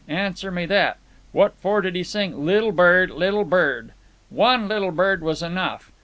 Answer 0.09 0.49
me 0.49 0.65
that. 0.65 0.97
What 1.31 1.53
for 1.59 1.79
did 1.79 1.93
he 1.93 2.01
sing 2.01 2.43
'little 2.43 2.71
bird, 2.71 3.11
little 3.11 3.45
bird'? 3.45 3.91
One 4.31 4.67
little 4.67 4.89
bird 4.89 5.21
was 5.21 5.43
enough. 5.43 5.91